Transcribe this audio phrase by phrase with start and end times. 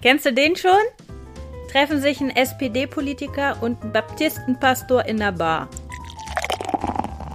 [0.00, 0.70] Kennst du den schon?
[1.72, 5.68] Treffen sich ein SPD-Politiker und ein Baptistenpastor in der Bar.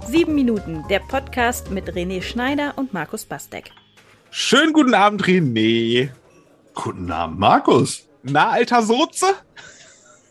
[0.06, 3.70] Sieben Minuten, der Podcast mit René Schneider und Markus Bastek.
[4.30, 6.08] Schönen guten Abend, René.
[6.72, 8.08] Guten Abend, Markus.
[8.22, 9.26] Na, alter Soze?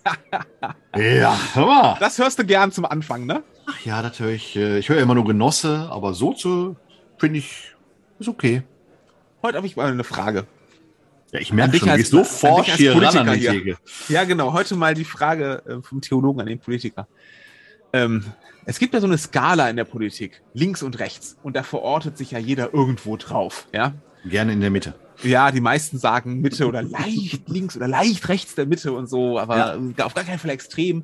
[0.97, 1.97] ja, hör mal.
[1.99, 3.43] Das hörst du gern zum Anfang, ne?
[3.67, 4.55] Ach ja, das höre ich.
[4.55, 6.75] äh, Ich höre immer nur Genosse, aber Soze
[7.19, 7.75] finde ich
[8.17, 8.63] ist okay.
[9.43, 10.47] Heute habe ich mal eine Frage.
[11.33, 13.39] Ja, ich merke schon, du als- gehst so an forsch dich als hier ran an
[13.39, 13.45] die.
[13.47, 13.77] Theke.
[14.09, 14.53] Ja, genau.
[14.53, 17.07] Heute mal die Frage äh, vom Theologen an den Politiker.
[17.91, 18.23] Ähm,
[18.65, 21.37] es gibt ja so eine Skala in der Politik, links und rechts.
[21.43, 23.67] Und da verortet sich ja jeder irgendwo drauf.
[23.73, 23.93] Ja,
[24.25, 24.93] Gerne in der Mitte.
[25.21, 29.37] ja die meisten sagen Mitte oder leicht links oder leicht rechts der Mitte und so,
[29.37, 29.57] aber
[29.97, 30.05] Ja.
[30.05, 31.03] auf gar keinen Fall extrem.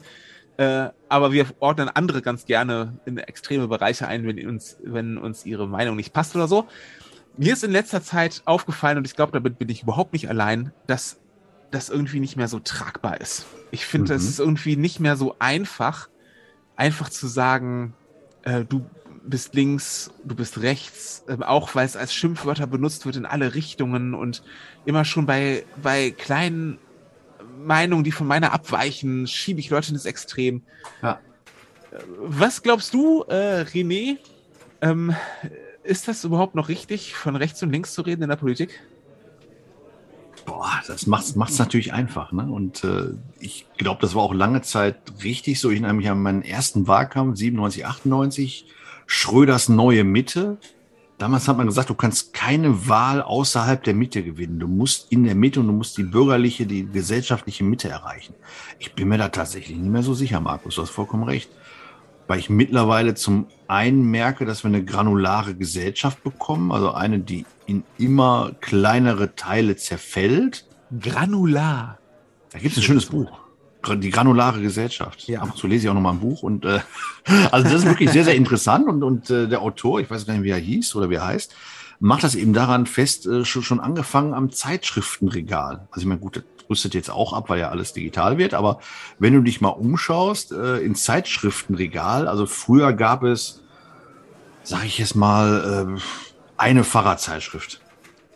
[0.57, 5.45] Äh, aber wir ordnen andere ganz gerne in extreme Bereiche ein, wenn uns, wenn uns
[5.45, 6.65] ihre Meinung nicht passt oder so.
[7.39, 10.73] Mir ist in letzter Zeit aufgefallen, und ich glaube, damit bin ich überhaupt nicht allein,
[10.87, 11.17] dass
[11.71, 13.45] das irgendwie nicht mehr so tragbar ist.
[13.71, 14.29] Ich finde, es Mhm.
[14.29, 16.09] ist irgendwie nicht mehr so einfach,
[16.75, 17.93] einfach zu sagen,
[18.41, 18.85] äh, du
[19.23, 23.55] bist links, du bist rechts, ähm, auch weil es als Schimpfwörter benutzt wird in alle
[23.55, 24.43] Richtungen und
[24.85, 26.77] immer schon bei, bei kleinen
[27.57, 30.61] Meinungen, die von meiner abweichen, schiebe ich Leute ins Extrem.
[31.01, 31.21] Ja.
[31.91, 34.17] Äh, Was glaubst du, äh, René?
[34.81, 35.15] Ähm,
[35.83, 38.79] ist das überhaupt noch richtig, von rechts und links zu reden in der Politik?
[40.45, 42.31] Boah, das macht's, macht's natürlich einfach.
[42.31, 42.43] Ne?
[42.43, 45.69] Und äh, ich glaube, das war auch lange Zeit richtig so.
[45.69, 48.65] Ich erinnere mich an meinen ersten Wahlkampf, 97, 98,
[49.05, 50.57] Schröders neue Mitte.
[51.17, 54.59] Damals hat man gesagt, du kannst keine Wahl außerhalb der Mitte gewinnen.
[54.59, 58.33] Du musst in der Mitte und du musst die bürgerliche, die gesellschaftliche Mitte erreichen.
[58.79, 60.75] Ich bin mir da tatsächlich nicht mehr so sicher, Markus.
[60.75, 61.49] Du hast vollkommen recht.
[62.29, 67.43] Weil ich mittlerweile zum einen merke, dass wir eine granulare Gesellschaft bekommen, also eine, die
[67.65, 70.67] in immer kleinere Teile zerfällt.
[70.99, 71.97] Granular.
[72.51, 73.31] Da gibt es ein schönes Buch.
[73.97, 75.27] Die granulare Gesellschaft.
[75.27, 75.41] Ja.
[75.41, 76.43] Ab und zu lese ich auch noch mal ein Buch.
[76.43, 76.81] Und äh,
[77.51, 78.87] also das ist wirklich sehr, sehr interessant.
[78.87, 81.25] Und, und äh, der Autor, ich weiß gar nicht, wie er hieß oder wie er
[81.25, 81.55] heißt,
[81.99, 85.87] macht das eben daran fest, äh, schon, schon angefangen am Zeitschriftenregal.
[85.91, 88.53] Also ich meine, gut, das rüstet jetzt auch ab, weil ja alles digital wird.
[88.53, 88.79] Aber
[89.19, 93.61] wenn du dich mal umschaust, äh, ins Zeitschriftenregal, also früher gab es,
[94.63, 96.01] sag ich jetzt mal, äh,
[96.57, 97.81] eine Fahrradzeitschrift.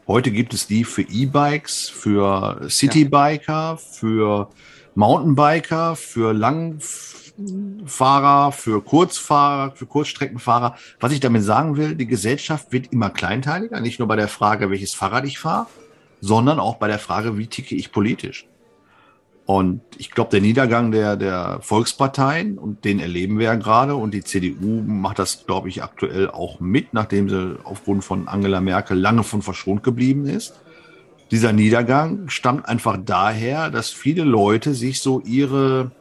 [0.07, 4.49] Heute gibt es die für E-Bikes, für Citybiker, für
[4.95, 6.33] Mountainbiker, für
[7.37, 10.75] Langfahrer, für Kurzfahrer, für Kurzstreckenfahrer.
[10.99, 14.69] Was ich damit sagen will, die Gesellschaft wird immer kleinteiliger, nicht nur bei der Frage,
[14.69, 15.67] welches Fahrrad ich fahre,
[16.21, 18.45] sondern auch bei der Frage, wie ticke ich politisch.
[19.45, 24.13] Und ich glaube, der Niedergang der, der Volksparteien, und den erleben wir ja gerade, und
[24.13, 28.97] die CDU macht das, glaube ich, aktuell auch mit, nachdem sie aufgrund von Angela Merkel
[28.97, 30.61] lange von verschont geblieben ist.
[31.31, 35.91] Dieser Niedergang stammt einfach daher, dass viele Leute sich so ihre,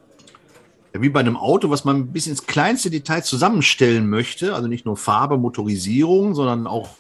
[0.92, 4.97] wie bei einem Auto, was man bis ins kleinste Detail zusammenstellen möchte, also nicht nur
[4.97, 6.91] Farbe, Motorisierung, sondern auch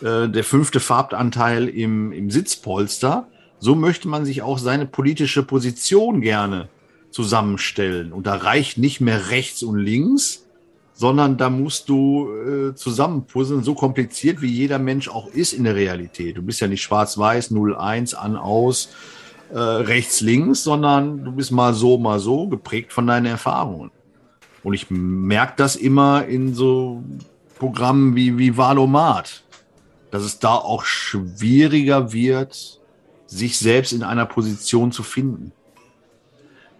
[0.00, 3.28] äh, der fünfte Farbanteil im, im Sitzpolster,
[3.60, 6.68] so möchte man sich auch seine politische Position gerne
[7.10, 8.12] zusammenstellen.
[8.12, 10.44] Und da reicht nicht mehr rechts und links,
[10.94, 15.76] sondern da musst du äh, zusammenpuzzeln, so kompliziert wie jeder Mensch auch ist in der
[15.76, 16.36] Realität.
[16.36, 18.90] Du bist ja nicht schwarz-weiß, 0-1, an, aus,
[19.50, 23.90] äh, rechts, links, sondern du bist mal so, mal so, geprägt von deinen Erfahrungen.
[24.62, 27.02] Und ich merke das immer in so
[27.58, 29.42] Programmen wie, wie Valomat,
[30.10, 32.80] dass es da auch schwieriger wird,
[33.26, 35.52] sich selbst in einer Position zu finden.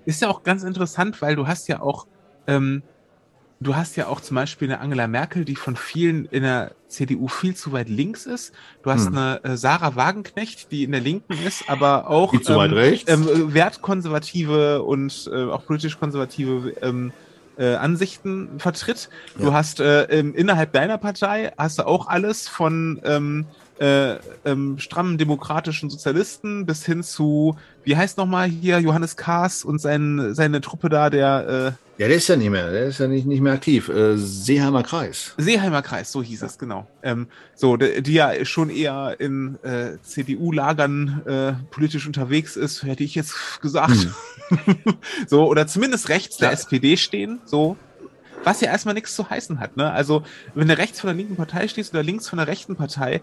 [0.05, 2.07] Ist ja auch ganz interessant, weil du hast ja auch,
[2.47, 2.83] ähm,
[3.61, 7.29] du hast ja auch zum Beispiel eine Angela Merkel, die von vielen in der CDU
[7.29, 8.53] viel zu weit links ist.
[8.83, 9.17] Du hast Hm.
[9.17, 12.33] eine äh, Sarah Wagenknecht, die in der Linken ist, aber auch
[13.07, 17.15] ähm, äh, wertkonservative und äh, auch politisch konservative ähm,
[17.57, 19.09] äh, Ansichten vertritt.
[19.41, 19.53] Du Ja.
[19.55, 25.19] hast äh, ähm, innerhalb deiner Partei hast du auch alles von ähm, äh, ähm, strammen
[25.19, 30.89] demokratischen Sozialisten bis hin zu, wie heißt nochmal hier, Johannes Kahrs und sein, seine Truppe
[30.89, 33.89] da, der Ja, der ist ja nicht mehr, der ist ja nicht, nicht mehr aktiv.
[33.89, 35.35] Äh, Seeheimer Kreis.
[35.39, 36.87] äh, Seeheimer Kreis, so hieß es, genau.
[37.03, 43.05] Ähm, so, de, die ja schon eher in äh, CDU-Lagern äh, politisch unterwegs ist, hätte
[43.05, 44.09] ich jetzt gesagt.
[45.27, 46.55] so, oder zumindest rechts der Ja.
[46.55, 47.77] SPD stehen, so.
[48.45, 49.91] Was ja erstmal nichts zu heißen hat, ne?
[49.91, 50.23] Also,
[50.55, 53.21] wenn du rechts von der linken Partei stehst oder links von der rechten Partei,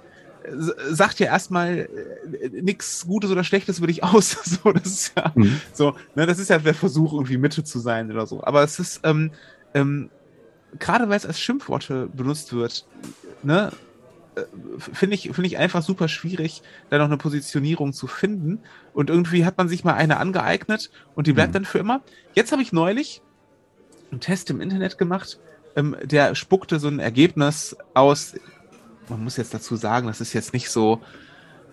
[0.91, 4.31] sagt ja erstmal äh, nichts Gutes oder Schlechtes über dich aus.
[4.43, 5.59] so, das ist ja Mhm.
[5.73, 8.43] so, ne, das ist ja der Versuch, irgendwie Mitte zu sein oder so.
[8.43, 9.31] Aber es ist, ähm,
[9.73, 10.09] ähm,
[10.79, 12.85] gerade weil es als Schimpfworte benutzt wird,
[13.43, 13.71] ne,
[14.77, 18.59] finde ich, finde ich einfach super schwierig, da noch eine Positionierung zu finden.
[18.93, 21.53] Und irgendwie hat man sich mal eine angeeignet und die bleibt mhm.
[21.53, 22.01] dann für immer.
[22.33, 23.21] Jetzt habe ich neulich
[24.11, 25.39] einen Test im Internet gemacht,
[25.75, 28.35] ähm, der spuckte so ein Ergebnis aus.
[29.09, 31.01] Man muss jetzt dazu sagen, das ist jetzt nicht so,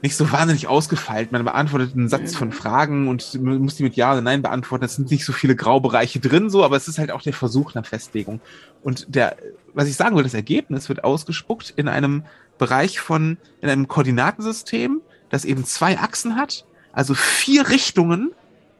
[0.02, 1.32] nicht so wahnsinnig ausgefeilt.
[1.32, 4.84] Man beantwortet einen Satz von Fragen und muss die mit Ja oder Nein beantworten.
[4.84, 7.75] Es sind nicht so viele Graubereiche drin, so, aber es ist halt auch der Versuch
[7.75, 8.40] nach Festlegung.
[8.82, 9.37] Und der,
[9.75, 12.25] was ich sagen will, das Ergebnis wird ausgespuckt in einem
[12.58, 15.00] Bereich von, in einem Koordinatensystem,
[15.31, 18.32] das eben zwei Achsen hat, also vier Richtungen.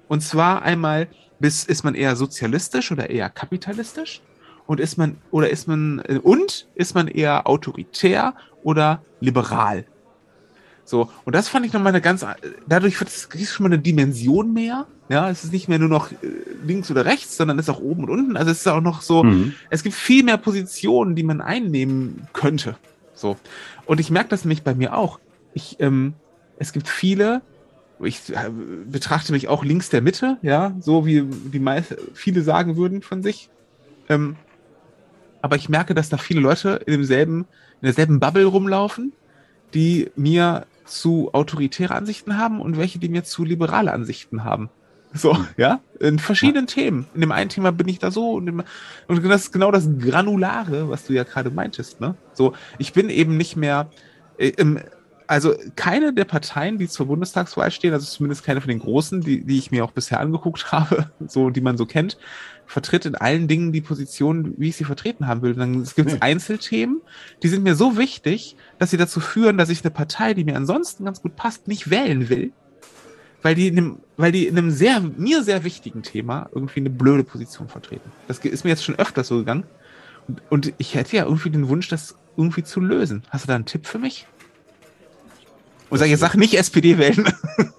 [0.08, 1.08] Und zwar einmal
[1.40, 4.20] bis, ist man eher sozialistisch oder eher kapitalistisch?
[4.67, 9.85] Und ist man, oder ist man, äh, und ist man eher autoritär oder liberal?
[10.85, 12.26] So, und das fand ich nochmal eine ganz,
[12.67, 14.87] dadurch wird es schon mal eine Dimension mehr.
[15.09, 16.17] Ja, es ist nicht mehr nur noch äh,
[16.64, 18.37] links oder rechts, sondern ist auch oben und unten.
[18.37, 19.55] Also es ist auch noch so, mhm.
[19.70, 22.76] es gibt viel mehr Positionen, die man einnehmen könnte.
[23.15, 23.37] So.
[23.87, 25.20] Und ich merke das nämlich bei mir auch.
[25.55, 26.15] Ich, ähm,
[26.58, 27.43] es gibt viele,
[28.03, 28.50] ich äh,
[28.91, 33.23] betrachte mich auch links der Mitte, ja, so wie die meist, viele sagen würden von
[33.23, 33.50] sich.
[34.08, 34.37] Ähm,
[35.43, 37.41] aber ich merke, dass da viele Leute in demselben,
[37.81, 39.12] in derselben Bubble rumlaufen,
[39.75, 44.71] die mir zu autoritäre Ansichten haben und welche, die mir zu liberale Ansichten haben.
[45.15, 46.75] So, ja, in verschiedenen ja.
[46.75, 47.06] Themen.
[47.15, 48.62] In dem einen Thema bin ich da so und, dem,
[49.09, 52.15] und das ist genau das Granulare, was du ja gerade meintest, ne?
[52.33, 53.91] So, ich bin eben nicht mehr,
[54.39, 54.81] äh, im,
[55.27, 59.44] also keine der Parteien, die zur Bundestagswahl stehen, also zumindest keine von den großen, die,
[59.44, 62.17] die ich mir auch bisher angeguckt habe, so, die man so kennt,
[62.72, 65.54] vertritt in allen Dingen die Position, wie ich sie vertreten haben will.
[65.54, 66.20] Dann gibt es nee.
[66.20, 67.02] Einzelthemen,
[67.42, 70.56] die sind mir so wichtig, dass sie dazu führen, dass ich eine Partei, die mir
[70.56, 72.50] ansonsten ganz gut passt, nicht wählen will,
[73.42, 76.88] weil die in einem, weil die in einem sehr, mir sehr wichtigen Thema irgendwie eine
[76.88, 78.10] blöde Position vertreten.
[78.26, 79.64] Das ist mir jetzt schon öfters so gegangen.
[80.26, 83.22] Und, und ich hätte ja irgendwie den Wunsch, das irgendwie zu lösen.
[83.28, 84.26] Hast du da einen Tipp für mich?
[85.90, 87.30] Und sag jetzt, sag nicht SPD wählen.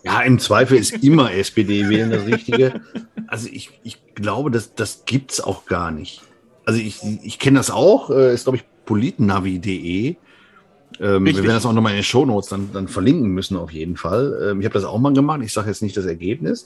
[0.04, 2.82] Ja, im Zweifel ist immer SPD wählen das Richtige.
[3.26, 6.22] Also ich, ich glaube, das, das gibt's auch gar nicht.
[6.66, 10.16] Also ich, ich kenne das auch, äh, ist glaube ich politnavi.de.
[11.00, 13.98] Ähm, wir werden das auch nochmal in den Shownotes dann, dann verlinken müssen auf jeden
[13.98, 14.50] Fall.
[14.52, 15.42] Ähm, ich habe das auch mal gemacht.
[15.44, 16.66] Ich sage jetzt nicht das Ergebnis.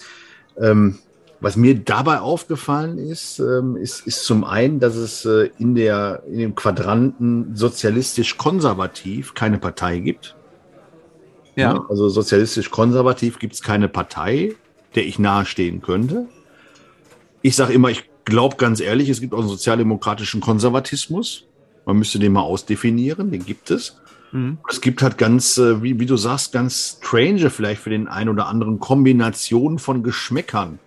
[0.60, 1.00] Ähm,
[1.40, 6.24] was mir dabei aufgefallen ist, ähm, ist, ist zum einen, dass es äh, in, der,
[6.28, 10.36] in dem Quadranten sozialistisch-konservativ keine Partei gibt.
[11.56, 11.76] Ja.
[11.76, 14.56] ja also sozialistisch-konservativ gibt es keine Partei,
[14.96, 16.28] der ich nahestehen könnte.
[17.48, 21.46] Ich sage immer, ich glaube ganz ehrlich, es gibt auch einen sozialdemokratischen Konservatismus.
[21.86, 24.02] Man müsste den mal ausdefinieren, den gibt es.
[24.34, 24.58] Mhm.
[24.68, 28.28] Es gibt halt ganz, äh, wie, wie du sagst, ganz strange vielleicht für den einen
[28.28, 30.80] oder anderen Kombinationen von Geschmäckern.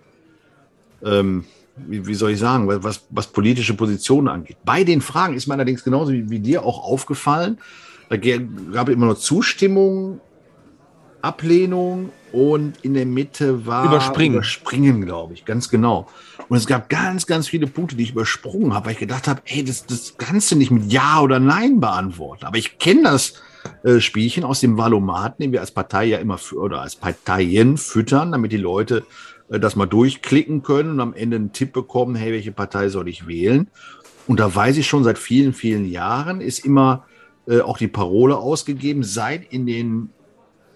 [1.03, 1.45] Ähm,
[1.77, 4.57] wie, wie, soll ich sagen, was, was politische Positionen angeht.
[4.63, 7.57] Bei den Fragen ist mir allerdings genauso wie, wie dir auch aufgefallen,
[8.09, 10.21] da gab es immer nur Zustimmung,
[11.23, 16.07] Ablehnung und in der Mitte war Überspringen, Überspringen glaube ich, ganz genau.
[16.47, 19.41] Und es gab ganz, ganz viele Punkte, die ich übersprungen habe, weil ich gedacht habe,
[19.45, 22.45] ey, das, das kannst du nicht mit Ja oder Nein beantworten.
[22.45, 23.41] Aber ich kenne das
[23.83, 28.31] äh, Spielchen aus dem Valomaten, den wir als Partei ja immer oder als Parteien füttern,
[28.31, 29.03] damit die Leute
[29.49, 33.07] äh, das mal durchklicken können und am Ende einen Tipp bekommen, hey, welche Partei soll
[33.07, 33.69] ich wählen?
[34.27, 37.05] Und da weiß ich schon seit vielen, vielen Jahren, ist immer
[37.47, 40.09] äh, auch die Parole ausgegeben, seid in den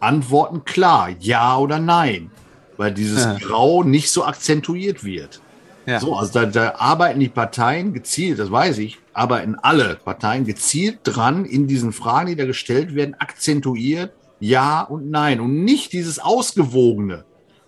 [0.05, 2.31] Antworten klar, ja oder nein,
[2.77, 3.37] weil dieses ja.
[3.39, 5.41] Grau nicht so akzentuiert wird.
[5.85, 5.99] Ja.
[5.99, 10.99] So, also da, da arbeiten die Parteien gezielt, das weiß ich, arbeiten alle Parteien gezielt
[11.03, 16.19] dran, in diesen Fragen, die da gestellt werden, akzentuiert Ja und Nein und nicht dieses
[16.19, 17.23] Ausgewogene.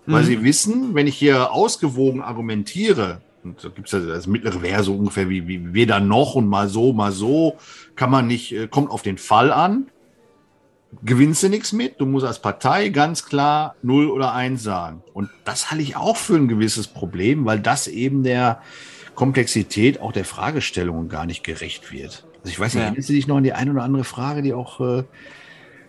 [0.06, 0.26] Weil mhm.
[0.26, 4.82] sie wissen, wenn ich hier ausgewogen argumentiere, und da gibt es ja das mittlere wäre
[4.82, 7.56] so ungefähr wie, wie weder noch und mal so, mal so,
[7.94, 9.90] kann man nicht, äh, kommt auf den Fall an
[11.02, 12.00] gewinnst du nichts mit.
[12.00, 15.02] Du musst als Partei ganz klar 0 oder 1 sagen.
[15.12, 18.62] Und das halte ich auch für ein gewisses Problem, weil das eben der
[19.14, 22.24] Komplexität auch der Fragestellungen gar nicht gerecht wird.
[22.38, 22.86] Also ich weiß nicht, ja.
[22.86, 25.04] erinnerst du dich noch an die eine oder andere Frage, die auch äh,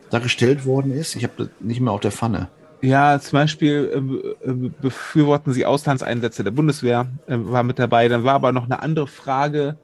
[0.10, 1.16] da gestellt worden ist?
[1.16, 2.50] Ich habe das nicht mehr auf der Pfanne.
[2.82, 8.08] Ja, zum Beispiel äh, äh befürworten Sie Auslandseinsätze der Bundeswehr, äh, war mit dabei.
[8.08, 9.78] Dann war aber noch eine andere Frage.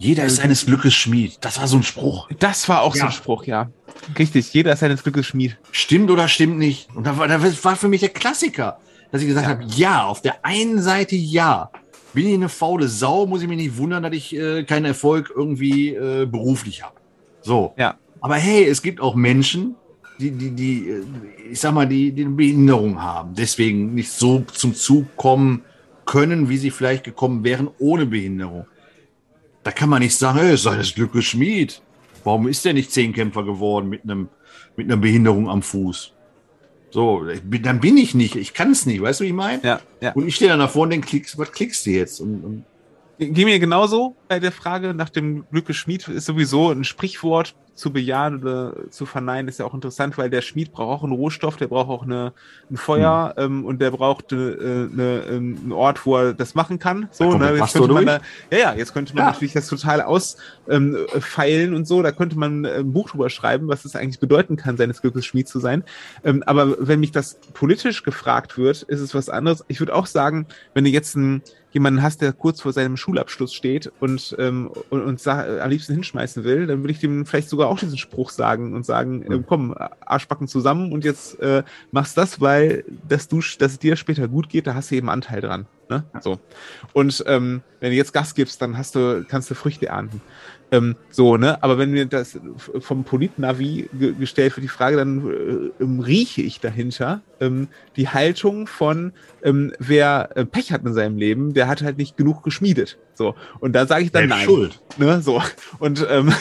[0.00, 1.36] Jeder ist seines Glückes Schmied.
[1.42, 2.26] Das war so ein Spruch.
[2.38, 3.02] Das war auch ja.
[3.02, 3.70] so ein Spruch, ja.
[4.18, 5.58] Richtig, jeder ist seines Glückes Schmied.
[5.72, 6.88] Stimmt oder stimmt nicht?
[6.96, 8.78] Und da war, das war für mich der Klassiker,
[9.12, 9.52] dass ich gesagt ja.
[9.52, 11.70] habe, ja, auf der einen Seite ja.
[12.14, 15.30] Bin ich eine faule Sau, muss ich mich nicht wundern, dass ich äh, keinen Erfolg
[15.36, 16.94] irgendwie äh, beruflich habe.
[17.42, 17.74] So.
[17.76, 17.98] Ja.
[18.22, 19.76] Aber hey, es gibt auch Menschen,
[20.18, 21.04] die, die, die, äh,
[21.52, 25.62] ich sag mal, die, die eine Behinderung haben, deswegen nicht so zum Zug kommen
[26.06, 28.64] können, wie sie vielleicht gekommen wären ohne Behinderung.
[29.62, 31.82] Da kann man nicht sagen, hey, sei das Glückes Schmied.
[32.24, 34.28] Warum ist der nicht Zehnkämpfer geworden mit einem
[34.76, 36.12] mit einer Behinderung am Fuß?
[36.90, 38.36] So, bin, dann bin ich nicht.
[38.36, 39.00] Ich kann es nicht.
[39.00, 39.62] Weißt du, wie ich meine?
[39.62, 40.12] Ja, ja.
[40.12, 42.20] Und ich stehe dann davor und denke, klickst, was klickst du jetzt?
[42.20, 42.64] Und, und
[43.20, 47.92] Ging mir genauso bei der Frage nach dem Glückes Schmied ist sowieso ein Sprichwort zu
[47.92, 51.56] bejahen oder zu verneinen, ist ja auch interessant, weil der Schmied braucht auch einen Rohstoff,
[51.56, 52.32] der braucht auch eine,
[52.70, 53.42] ein Feuer mhm.
[53.42, 57.08] ähm, und der braucht äh, eine, ähm, einen Ort, wo er das machen kann.
[57.10, 59.30] So, ne, jetzt könnte man da, ja, ja, jetzt könnte man ja.
[59.32, 62.02] natürlich das total ausfeilen ähm, und so.
[62.02, 65.26] Da könnte man äh, ein Buch drüber schreiben, was es eigentlich bedeuten kann, seines Glückes
[65.26, 65.84] Schmied zu sein.
[66.24, 69.64] Ähm, aber wenn mich das politisch gefragt wird, ist es was anderes.
[69.68, 73.54] Ich würde auch sagen, wenn du jetzt ein jemanden hast, der kurz vor seinem Schulabschluss
[73.54, 77.48] steht und, ähm, und, und äh, am liebsten hinschmeißen will, dann würde ich dem vielleicht
[77.48, 79.74] sogar auch diesen Spruch sagen und sagen, äh, komm,
[80.04, 81.62] Arschbacken zusammen und jetzt äh,
[81.92, 85.08] machst das, weil dass du, dass es dir später gut geht, da hast du eben
[85.08, 85.66] Anteil dran.
[85.88, 86.04] Ne?
[86.20, 86.38] So.
[86.92, 90.20] Und ähm, wenn du jetzt Gas gibst, dann hast du, kannst du Früchte ernten.
[90.72, 91.62] Ähm, so, ne?
[91.62, 92.38] Aber wenn mir das
[92.80, 98.08] vom Politnavi ge gestellt wird, die Frage, dann äh, ähm, rieche ich dahinter ähm, die
[98.08, 99.12] Haltung von,
[99.42, 102.98] ähm, wer äh, Pech hat in seinem Leben, der hat halt nicht genug geschmiedet.
[103.14, 103.34] So.
[103.58, 104.44] Und da sage ich dann nein.
[104.44, 104.80] Schuld.
[104.96, 105.20] Ne?
[105.22, 105.42] So.
[105.78, 106.32] Und ähm,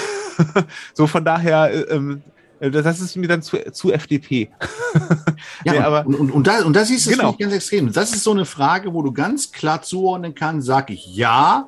[0.93, 2.21] so von daher, äh, ähm,
[2.59, 4.49] äh, das ist mir dann zu, zu FDP.
[5.65, 7.33] ja, nee, aber, und, und, und, das, und das ist genau.
[7.33, 7.91] ganz extrem.
[7.91, 11.67] Das ist so eine Frage, wo du ganz klar zuordnen kannst, sage ich ja,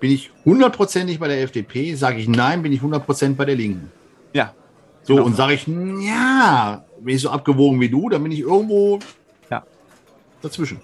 [0.00, 3.90] bin ich hundertprozentig bei der FDP, sage ich nein, bin ich hundertprozentig bei der Linken.
[4.32, 4.54] Ja.
[5.02, 5.26] So, genau.
[5.26, 8.98] und sage ich, ja, bin ich so abgewogen wie du, dann bin ich irgendwo
[9.50, 9.64] ja.
[10.42, 10.80] dazwischen.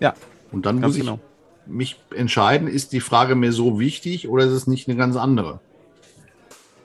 [0.00, 0.14] Ja.
[0.50, 1.20] Und dann muss ich genau.
[1.66, 5.60] mich entscheiden, ist die Frage mir so wichtig oder ist es nicht eine ganz andere?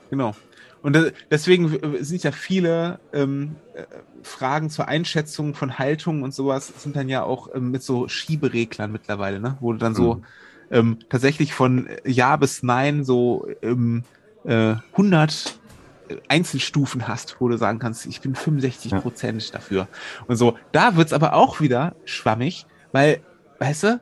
[0.10, 0.36] Genau.
[0.82, 3.86] Und deswegen sind ja viele ähm, äh,
[4.22, 8.92] Fragen zur Einschätzung von Haltung und sowas sind dann ja auch ähm, mit so Schiebereglern
[8.92, 9.58] mittlerweile, ne?
[9.62, 10.25] wo du dann so mhm
[10.74, 14.03] ähm, tatsächlich von Ja bis Nein so ähm,
[14.44, 15.60] äh, 100
[16.27, 19.51] Einzelstufen hast, wo du sagen kannst, ich bin 65 Prozent ja.
[19.53, 19.88] dafür.
[20.27, 23.22] Und so, da wird's aber auch wieder schwammig, weil,
[23.60, 24.01] weißt du,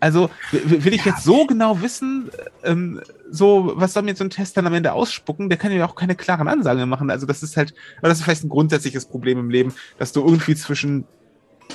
[0.00, 1.12] also will ich ja.
[1.12, 2.30] jetzt so genau wissen,
[2.64, 3.00] ähm,
[3.30, 5.48] so, was soll mir so ein Test dann am Ende ausspucken?
[5.48, 7.10] Der kann ja auch keine klaren Ansagen machen.
[7.10, 10.24] Also das ist halt, aber das ist vielleicht ein grundsätzliches Problem im Leben, dass du
[10.24, 11.04] irgendwie zwischen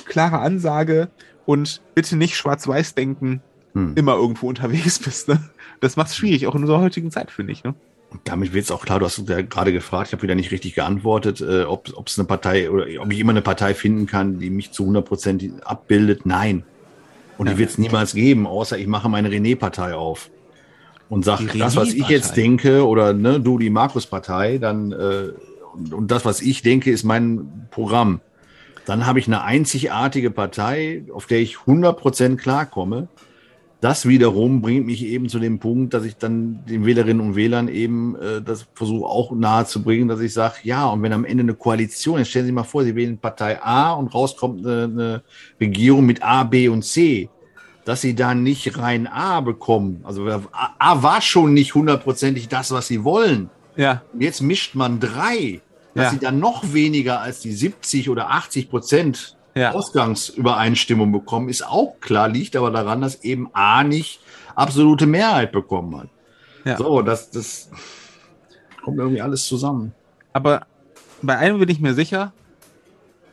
[0.04, 1.08] klarer Ansage
[1.46, 3.42] und bitte nicht schwarz-weiß denken
[3.74, 3.92] hm.
[3.96, 5.28] immer irgendwo unterwegs bist.
[5.28, 5.40] Ne?
[5.80, 7.64] Das macht es schwierig, auch in unserer heutigen Zeit, finde ich.
[7.64, 7.74] Ne?
[8.24, 10.74] Damit wird es auch klar, du hast ja gerade gefragt, ich habe wieder nicht richtig
[10.74, 14.50] geantwortet, äh, ob es eine Partei oder ob ich immer eine Partei finden kann, die
[14.50, 16.24] mich zu 100 Prozent abbildet.
[16.24, 16.64] Nein.
[17.36, 17.52] Und ja.
[17.52, 20.30] die wird es niemals geben, außer ich mache meine René-Partei auf
[21.08, 25.28] und sage, das, was ich jetzt denke, oder ne, du die Markus-Partei, dann äh,
[25.74, 28.20] und, und das, was ich denke, ist mein Programm.
[28.86, 33.08] Dann habe ich eine einzigartige Partei, auf der ich 100 Prozent klarkomme
[33.80, 37.68] das wiederum bringt mich eben zu dem Punkt, dass ich dann den Wählerinnen und Wählern
[37.68, 41.24] eben äh, das versuche auch nahe zu bringen, dass ich sage, ja, und wenn am
[41.24, 44.66] Ende eine Koalition, jetzt stellen Sie sich mal vor, Sie wählen Partei A und rauskommt
[44.66, 45.22] eine, eine
[45.60, 47.28] Regierung mit A, B und C,
[47.84, 50.00] dass Sie da nicht rein A bekommen.
[50.02, 53.48] Also A, A war schon nicht hundertprozentig das, was Sie wollen.
[53.76, 54.02] Ja.
[54.18, 55.60] Jetzt mischt man drei,
[55.94, 56.10] dass ja.
[56.10, 59.72] Sie dann noch weniger als die 70 oder 80 Prozent ja.
[59.72, 64.20] Ausgangsübereinstimmung bekommen, ist auch klar, liegt aber daran, dass eben A nicht
[64.54, 66.08] absolute Mehrheit bekommen hat.
[66.64, 66.76] Ja.
[66.76, 67.70] So, das, das
[68.82, 69.92] kommt irgendwie alles zusammen.
[70.32, 70.66] Aber
[71.22, 72.32] bei einem bin ich mir sicher,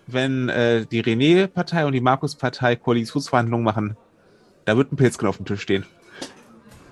[0.07, 3.97] wenn äh, die René-Partei und die Markus-Partei Koalitionsverhandlungen machen,
[4.65, 5.85] da wird ein Pilzken auf dem Tisch stehen.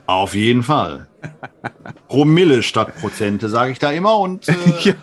[0.06, 1.08] Auf jeden Fall.
[2.08, 4.20] Promille statt Prozente, sage ich da immer.
[4.20, 4.94] Und äh, ja,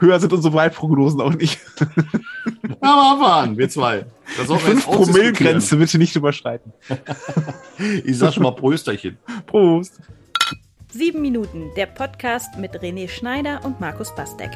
[0.00, 1.58] höher sind unsere Wahlprognosen auch nicht.
[2.80, 4.06] Aber abfahren, wir zwei.
[4.36, 6.72] Das die 5 Promille-Grenze bitte nicht überschreiten.
[8.04, 9.18] ich sag schon mal Prösterchen.
[9.46, 10.00] Prost.
[10.90, 14.50] Sieben Minuten, der Podcast mit René Schneider und Markus Bastek.